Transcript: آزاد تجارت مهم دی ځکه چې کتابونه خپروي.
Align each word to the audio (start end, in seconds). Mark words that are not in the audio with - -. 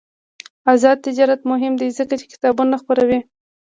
آزاد 0.73 0.97
تجارت 1.07 1.41
مهم 1.51 1.73
دی 1.81 1.87
ځکه 1.97 2.13
چې 2.19 2.25
کتابونه 2.33 2.75
خپروي. 2.81 3.19